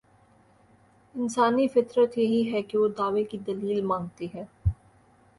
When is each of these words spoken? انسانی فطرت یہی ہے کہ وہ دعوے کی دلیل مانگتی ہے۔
انسانی 1.15 1.67
فطرت 1.67 2.17
یہی 2.17 2.41
ہے 2.53 2.61
کہ 2.61 2.77
وہ 2.77 2.87
دعوے 2.97 3.23
کی 3.23 3.37
دلیل 3.37 3.81
مانگتی 3.83 4.27
ہے۔ 4.33 4.45